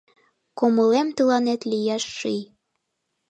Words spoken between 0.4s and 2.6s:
Кумылем тыланет лиеш ший.